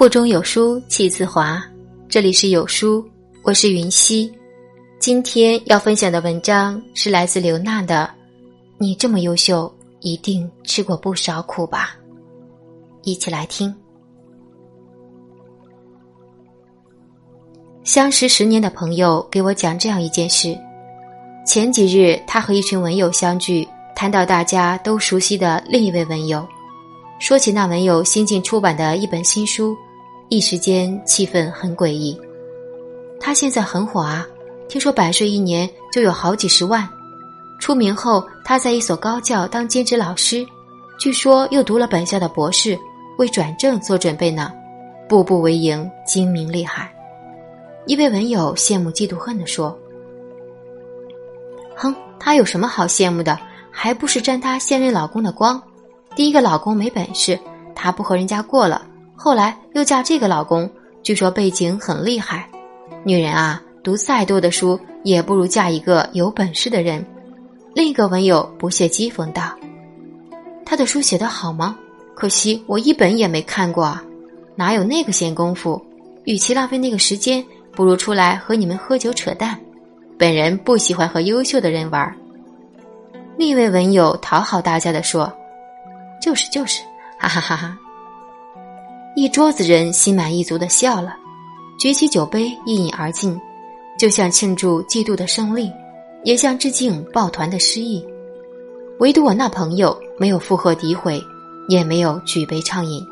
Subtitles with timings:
[0.00, 1.62] 腹中有书气自华，
[2.08, 3.06] 这里是有书，
[3.42, 4.32] 我是云溪。
[4.98, 8.10] 今天要分享的文章是来自刘娜的。
[8.78, 11.94] 你这么优秀，一定吃过不少苦吧？
[13.02, 13.74] 一起来听。
[17.84, 20.58] 相识十年的朋友给我讲这样一件事：
[21.46, 26.48] 前几日，他和一群文友相聚，谈到大家都熟悉的另一位文友。
[27.18, 29.76] 说起那文友新近出版的一本新书，
[30.30, 32.18] 一时间气氛很诡异。
[33.18, 34.24] 他现在很火啊，
[34.68, 36.88] 听说百岁一年就有好几十万。
[37.58, 40.46] 出名后，他在一所高教当兼职老师，
[41.00, 42.78] 据说又读了本校的博士，
[43.18, 44.52] 为转正做准备呢。
[45.08, 46.94] 步步为营，精明厉害。
[47.86, 49.76] 一位文友羡慕嫉妒恨地说
[51.74, 53.36] ：“哼，他有什么好羡慕的？
[53.72, 55.60] 还不是沾他现任老公的光。”
[56.14, 57.36] 第一个老公没本事，
[57.74, 58.86] 她不和人家过了。
[59.22, 60.68] 后来又嫁这个老公，
[61.02, 62.48] 据说背景很厉害。
[63.04, 67.04] 女人啊，读再多的书，也不如嫁一个有本事的人。
[67.74, 69.54] 另一个文友不屑讥讽道
[70.64, 71.76] ：“他的书写得好吗？
[72.14, 74.02] 可惜我一本也没看过啊，
[74.56, 75.78] 哪有那个闲工夫？
[76.24, 79.54] 与其浪费那个时间，不如出来和你们喝酒扯淡。
[80.18, 82.10] 本人不喜欢和优秀的人玩。”
[83.36, 85.30] 另一位文友讨好大家的说。
[86.22, 86.80] 就是就是，
[87.18, 87.78] 哈哈哈哈！
[89.16, 91.16] 一桌子人心满意足的笑了，
[91.78, 93.38] 举起酒杯一饮而尽，
[93.98, 95.70] 就像庆祝嫉妒的胜利，
[96.22, 98.06] 也像致敬抱团的失意。
[99.00, 101.20] 唯独我那朋友没有附和诋毁，
[101.68, 103.04] 也没有举杯畅饮。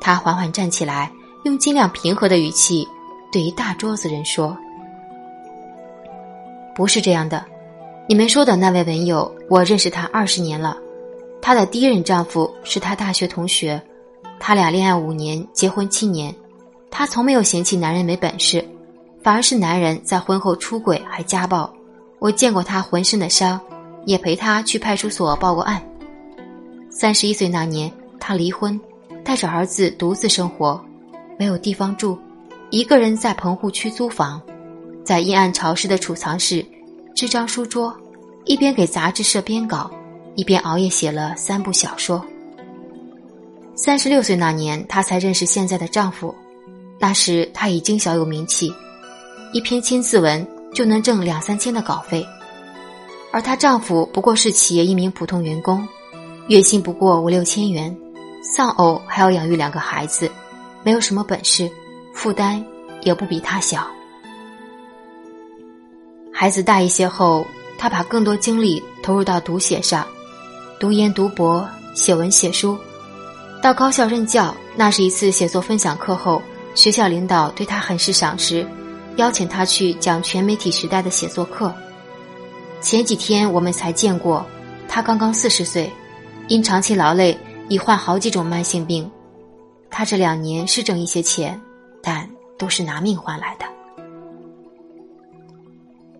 [0.00, 1.12] 他缓缓站起来，
[1.44, 2.86] 用尽量平和的语气
[3.30, 4.56] 对一大桌子人说
[6.74, 7.44] ：“不是这样的，
[8.08, 10.78] 你们说的那位文友，我认识他二十年了。”
[11.42, 13.80] 他的第一任丈夫是他大学同学，
[14.46, 16.34] 他俩恋爱五年，结婚七年。
[16.90, 18.62] 她从没有嫌弃男人没本事，
[19.22, 21.72] 反而是男人在婚后出轨还家暴。
[22.18, 23.58] 我见过她浑身的伤，
[24.04, 25.82] 也陪她去派出所报过案。
[26.90, 27.90] 三十一岁那年，
[28.20, 28.78] 她离婚，
[29.24, 30.78] 带着儿子独自生活，
[31.38, 32.18] 没有地方住，
[32.68, 34.38] 一个人在棚户区租房，
[35.02, 36.62] 在阴暗潮湿的储藏室
[37.14, 37.96] 支张书桌，
[38.44, 39.90] 一边给杂志社编稿。
[40.34, 42.22] 一边熬夜写了三部小说。
[43.76, 46.32] 三十六岁那年，她才认识现在的丈夫。
[46.98, 48.72] 那时她已经小有名气，
[49.52, 52.24] 一篇千字文就能挣两三千的稿费，
[53.32, 55.86] 而她丈夫不过是企业一名普通员工，
[56.46, 57.94] 月薪不过五六千元，
[58.44, 60.30] 丧偶还要养育两个孩子，
[60.84, 61.68] 没有什么本事，
[62.12, 62.64] 负担
[63.02, 63.84] 也不比她小。
[66.32, 67.44] 孩子大一些后，
[67.76, 70.06] 她把更多精力投入到读写上。
[70.78, 72.76] 读研读博，写文写书，
[73.64, 74.54] 到高校任教。
[74.76, 76.42] 那是一次写作分享课后，
[76.74, 78.66] 学校领导对他很是赏识，
[79.16, 81.74] 邀请他去讲全媒体时代的写作课。
[82.82, 84.44] 前几天我们才见过，
[84.86, 85.90] 他刚刚四十岁，
[86.48, 87.34] 因长期劳累
[87.70, 89.10] 已患好几种慢性病。
[89.88, 91.58] 他这两年是挣一些钱，
[92.02, 93.64] 但都是拿命换来的。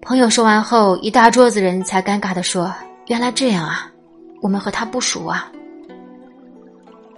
[0.00, 2.74] 朋友说完后，一大桌子人才尴尬地说
[3.08, 3.90] ：“原来这样啊。”
[4.40, 5.50] 我们和他不熟啊，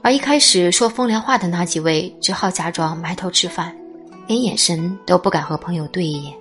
[0.07, 3.77] 而一开始说风凉话的那几位只好假装埋头吃饭，
[4.29, 6.33] 连眼神都不敢和朋友对一眼。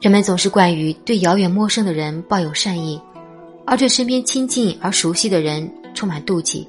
[0.00, 3.00] 人们总是惯于对遥远陌生的人抱有善意，
[3.64, 6.66] 而对身边亲近而熟悉的人充满妒忌，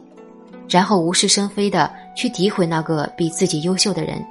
[0.69, 4.23] 然后无事生非的去诋毁那个比自己优秀的人，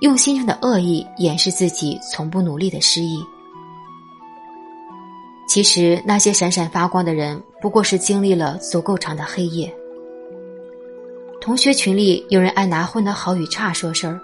[0.00, 3.22] 用心中的恶意掩饰自己从不努力的失意。
[5.48, 9.72] 其实那些闪闪发光的人，不过是经历了足够长的黑夜。
[11.40, 14.18] 同学群里有人爱拿混得好与差说事儿，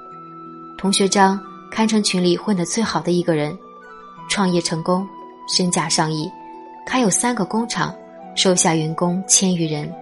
[0.79, 1.39] 同学张
[1.71, 3.55] 堪称群里混得最好的一个人，
[4.31, 5.07] 创业成功，
[5.49, 6.31] 身价上亿，
[6.87, 7.95] 开有三个工厂，
[8.35, 9.93] 手下员工千余人。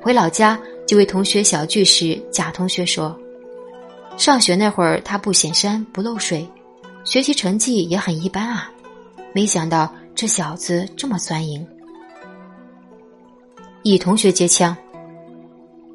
[0.00, 0.58] 回老家
[0.88, 3.16] 就为同学小聚时，贾同学说
[4.16, 6.48] ：“上学那会儿他不显山不漏水，
[7.04, 8.72] 学习成绩也很一般啊，
[9.32, 11.66] 没想到。”这小子这么钻营，
[13.82, 14.76] 乙同学接枪。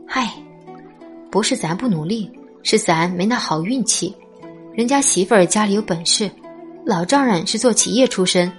[0.05, 0.29] 嗨，
[1.31, 2.29] 不是咱不努力，
[2.63, 4.13] 是咱没那好运气。
[4.73, 6.29] 人家媳妇儿家里有本事，
[6.85, 8.51] 老丈人是做企业出身，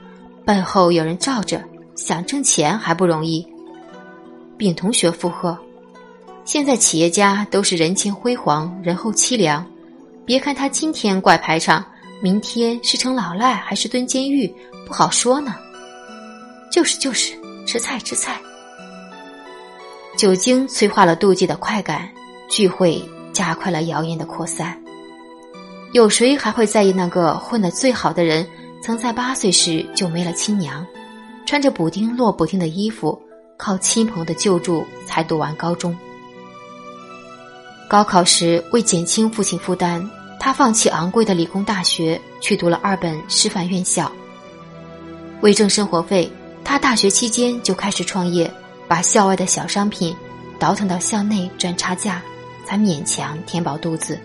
[0.44, 1.62] 背后有人罩着，
[1.96, 3.46] 想挣钱还不容易。
[4.56, 5.56] 丙同学附和：
[6.44, 9.64] 现在企业家都是人前辉煌，人后凄凉。
[10.24, 11.84] 别看他今天怪排场，
[12.22, 14.52] 明天是成老赖还是蹲监狱？
[14.88, 15.54] 不好说呢，
[16.70, 17.34] 就是就是
[17.66, 18.40] 吃菜吃菜。
[20.16, 22.08] 酒精催化了妒忌的快感，
[22.48, 24.82] 聚会加快了谣言的扩散。
[25.92, 28.46] 有谁还会在意那个混得最好的人，
[28.82, 30.84] 曾在八岁时就没了亲娘，
[31.44, 33.20] 穿着补丁落补丁的衣服，
[33.58, 35.94] 靠亲朋的救助才读完高中？
[37.90, 40.08] 高考时，为减轻父亲负担，
[40.40, 44.10] 他放弃昂贵的理工大学，去读了二本师范院校。
[45.40, 46.30] 为挣生活费，
[46.64, 48.50] 他大学期间就开始创业，
[48.88, 50.14] 把校外的小商品
[50.58, 52.20] 倒腾到校内赚差价，
[52.66, 54.18] 才勉强填饱肚子。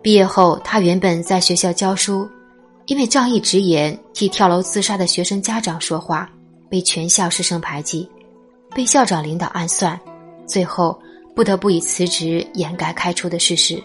[0.00, 2.28] 毕业后，他原本在学校教书，
[2.86, 6.30] 因为仗义直言，替跳楼自杀的学生家长说话，
[6.70, 8.08] 被全校师生排挤，
[8.74, 9.98] 被校长领导暗算，
[10.46, 10.96] 最后
[11.34, 13.82] 不得不以辞职掩盖开除的事实。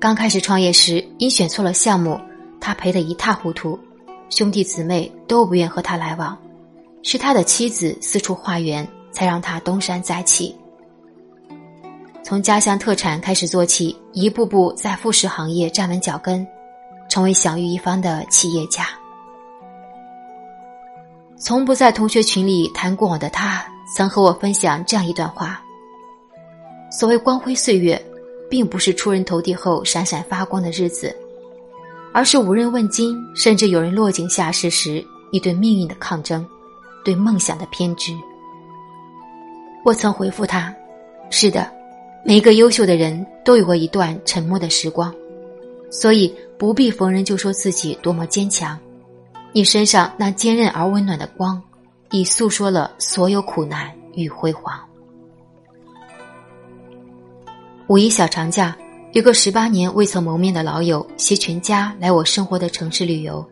[0.00, 2.20] 刚开始创业时，因选错了项目。
[2.62, 3.76] 他赔得一塌糊涂，
[4.30, 6.38] 兄弟姊妹都不愿和他来往，
[7.02, 10.54] 是他的妻子四处化缘，才让他东山再起。
[12.22, 16.46] 从家乡特产开始做起，一步步在副食行业站稳脚跟，
[17.10, 18.86] 成为享誉一方的企业家。
[21.36, 23.66] 从不在同学群里谈过往的他，
[23.96, 25.60] 曾和我分享这样一段话：
[26.92, 28.00] 所谓光辉岁月，
[28.48, 31.12] 并不是出人头地后闪闪发光的日子。
[32.12, 36.46] 而是无人问津，甚至有人落井下石时，你对命运的抗争，
[37.02, 38.12] 对梦想的偏执。
[39.84, 40.74] 我曾回复他
[41.30, 41.70] ：“是的，
[42.24, 45.12] 每一个优秀的人都有过一段沉默的时光，
[45.90, 48.78] 所以不必逢人就说自己多么坚强。
[49.52, 51.60] 你身上那坚韧而温暖的光，
[52.10, 54.78] 已诉说了所有苦难与辉煌。”
[57.88, 58.76] 五一小长假。
[59.12, 63.46] 一个十八年未曾谋面的老友，携全家来我生活的城市旅游。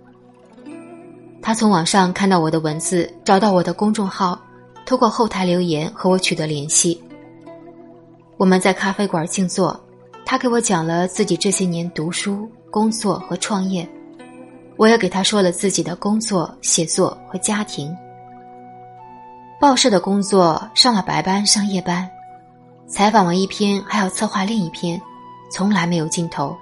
[1.42, 4.40] 他从网上看到我的文字，找到我的公众号，
[4.86, 6.98] 通过后台留言和我取得联系。
[8.38, 9.78] 我们在咖啡馆静坐，
[10.24, 13.86] 他给我讲了自己这些年读书、工作和创业，
[14.78, 17.94] 我也给他说了自己的工作、写作和家庭。
[19.60, 22.08] 报社的工作上了白班、上夜班，
[22.86, 24.98] 采访完一篇还要策划另一篇。
[25.50, 26.56] 从来没有尽头，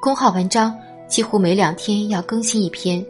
[0.00, 0.76] 公号文章
[1.08, 3.04] 几乎每两天要更新一篇，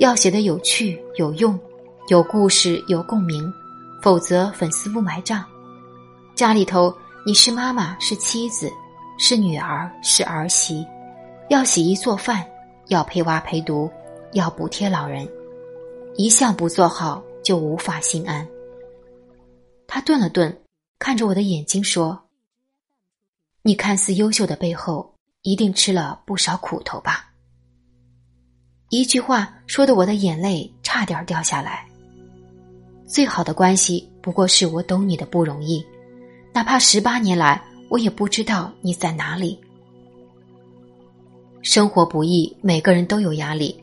[0.00, 1.58] 要写的有趣有用，
[2.08, 3.50] 有故事有共鸣，
[4.02, 5.44] 否则粉丝不买账。
[6.34, 6.92] 家里头
[7.24, 8.68] 你是妈妈是妻子
[9.16, 10.84] 是女儿是儿媳，
[11.48, 12.44] 要洗衣做饭，
[12.88, 13.88] 要陪娃陪读，
[14.32, 15.28] 要补贴老人，
[16.16, 18.46] 一项不做好就无法心安。
[19.86, 20.56] 他顿了顿，
[20.98, 22.18] 看着我的眼睛说。
[23.64, 27.30] 你看似优秀的背后，一定吃了不少苦头吧？
[28.88, 31.86] 一句话说的我的眼泪差点掉下来。
[33.06, 35.84] 最好的关系不过是我懂你的不容易，
[36.52, 39.56] 哪怕十八年来我也不知道你在哪里。
[41.62, 43.80] 生活不易，每个人都有压力，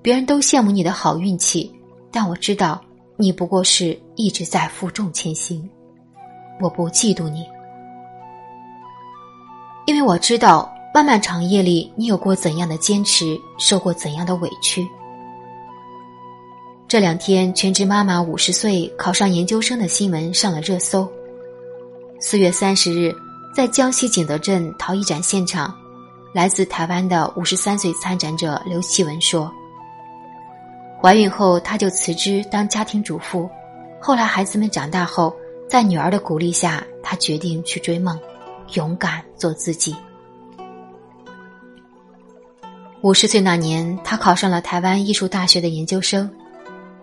[0.00, 1.74] 别人都羡慕你的好运气，
[2.12, 2.80] 但我知道
[3.16, 5.68] 你不过是一直在负重前行。
[6.60, 7.44] 我不嫉妒你。
[10.08, 14.88] 我知道，漫漫长夜里，你有过怎样的坚持，受过怎样的委屈。
[16.88, 21.06] 这两天，全职妈妈五十岁考上研究生的新闻上了热搜。
[22.20, 23.14] 四月三十日，
[23.54, 25.74] 在江西景德镇陶艺展现场，
[26.32, 29.52] 来自台湾的五十三岁参展者刘启文说
[31.02, 33.46] ：“怀孕后，她就辞职当家庭主妇。
[34.00, 35.36] 后来，孩子们长大后，
[35.68, 38.18] 在女儿的鼓励下，她决定去追梦。”
[38.74, 39.94] 勇敢做自己。
[43.00, 46.28] 五十岁那年，她考上了台湾艺术大学的研究生，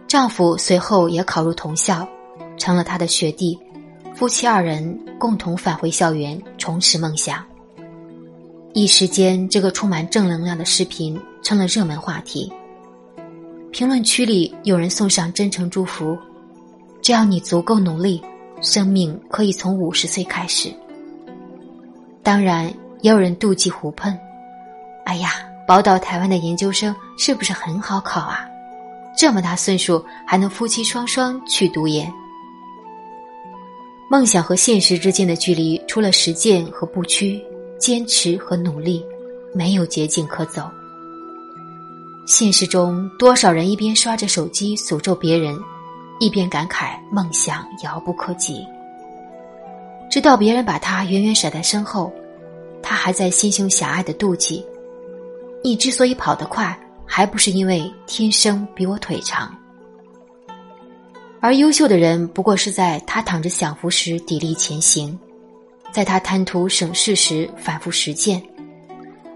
[0.08, 2.08] 丈夫随后也考入同校，
[2.58, 3.58] 成了她的学弟。
[4.14, 7.44] 夫妻二人共同返回校园，重拾梦想。
[8.74, 12.52] 一时间，这个充满正能量的视频成了热门话题。
[13.72, 16.18] 评论区里有人送上真诚祝福
[17.02, 18.22] ：“只要你足够努力，
[18.62, 20.74] 生命可以从五十岁开始。”
[22.26, 22.66] 当然，
[23.02, 24.20] 也有人妒忌胡喷。
[25.06, 28.50] 哎呀，宝岛台湾的研究生是不是很好考啊？
[29.16, 32.12] 这么大岁数还能夫妻双双去读研？
[34.10, 37.40] 梦想和现实之间的距离，除了实践和不屈、
[37.80, 39.06] 坚持和努力，
[39.54, 40.68] 没有捷径可走。
[42.26, 45.56] 现实中，多少人一边刷着手机诅咒别人，
[46.20, 48.66] 一边感慨梦想遥不可及。
[50.16, 52.10] 直到别人把他远远甩在身后，
[52.82, 54.66] 他还在心胸狭隘的妒忌。
[55.62, 56.74] 你之所以跑得快，
[57.06, 59.54] 还不是因为天生比我腿长？
[61.42, 65.20] 而优秀的人不过是在他躺着享福时砥砺前行，
[65.92, 68.42] 在他贪图省事时反复实践，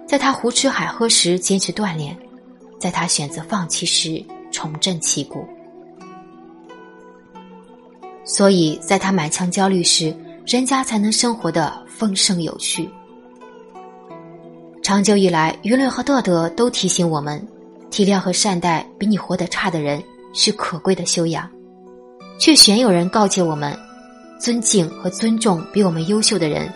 [0.08, 2.18] 在他胡吃海喝时坚持锻炼，
[2.80, 5.46] 在他选择放弃时重振旗鼓。
[8.24, 10.16] 所以，在他满腔焦虑时，
[10.50, 12.90] 人家才能生活的丰盛有趣。
[14.82, 17.48] 长久以来，舆论和道德都提醒我们，
[17.92, 20.04] 体谅和善待比你活得差的人
[20.34, 21.48] 是可贵的修养，
[22.40, 23.78] 却鲜有人告诫我们，
[24.40, 26.68] 尊敬和尊重比我们优秀的人，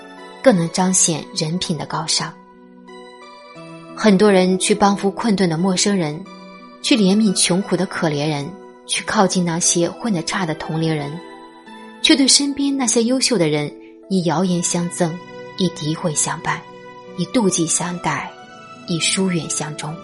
[0.43, 2.31] 更能彰显人品的高尚。
[3.95, 6.23] 很多人去帮扶困顿的陌生人，
[6.83, 8.47] 去怜悯穷苦的可怜人，
[8.85, 11.11] 去靠近那些混得差的同龄人。
[12.03, 13.73] 却对身边那些优秀的人
[14.09, 15.17] 以谣言相赠，
[15.57, 16.61] 以诋毁相伴，
[17.17, 18.29] 以妒忌相待，
[18.87, 19.95] 以疏远相中。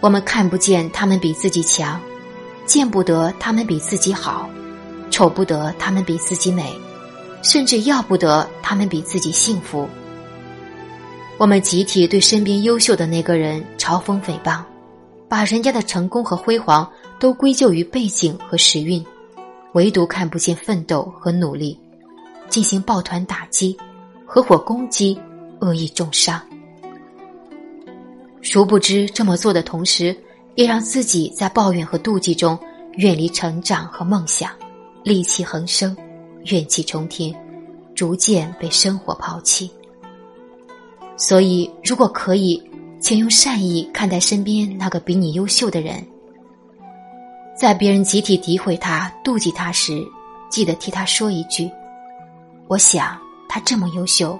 [0.00, 2.00] 我们看不见他们比自己强，
[2.64, 4.48] 见不得他们比自己好，
[5.10, 6.72] 瞅不得他们比自己美，
[7.42, 9.88] 甚至要不得他们比自己幸福。
[11.36, 14.62] 我们集体对身边优秀的那个人嘲讽诽谤，
[15.28, 19.04] 把人家的成功和辉煌都归咎于背景和时运。
[19.74, 21.78] 唯独看不见奋斗和努力，
[22.48, 23.76] 进行抱团打击、
[24.24, 25.18] 合伙攻击、
[25.60, 26.40] 恶意重伤。
[28.40, 30.16] 殊不知，这么做的同时，
[30.54, 32.58] 也让自己在抱怨和妒忌中
[32.94, 34.50] 远离成长和梦想，
[35.04, 35.96] 戾气横生，
[36.44, 37.34] 怨气冲天，
[37.94, 39.70] 逐渐被生活抛弃。
[41.16, 42.62] 所以，如果可以，
[43.00, 46.04] 请用善意看待身边那个比你优秀的人。
[47.58, 50.06] 在别人集体诋毁他、妒忌他时，
[50.48, 51.68] 记得替他说一句
[52.68, 54.38] ：“我想他这么优秀，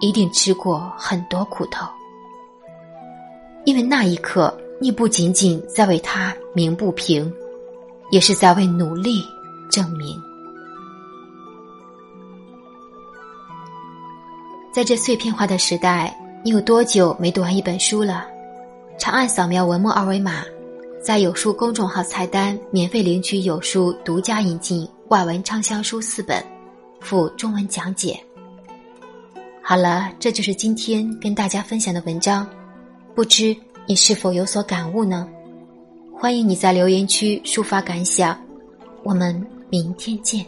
[0.00, 1.86] 一定吃过很多苦头。”
[3.64, 7.32] 因为那一刻，你不仅仅在为他鸣不平，
[8.10, 9.22] 也是在为努力
[9.70, 10.20] 证明。
[14.72, 18.26] 在这碎片化的时代，你有多久没读完一本书了？
[18.98, 20.42] 长按扫描文末二维码。
[21.06, 26.44] 在有书公众号菜单免费领取有书独家引进外文畅销书四本，
[26.98, 28.18] 附中文讲解。
[29.62, 32.44] 好了，这就是今天跟大家分享的文章，
[33.14, 35.28] 不知你是否有所感悟呢？
[36.12, 38.36] 欢迎你在留言区抒发感想，
[39.04, 40.44] 我们明天见。